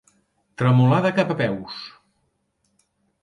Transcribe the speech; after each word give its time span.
Tremolar 0.61 1.01
de 1.07 1.11
cap 1.19 1.33
a 1.33 1.37
peus. 1.41 1.77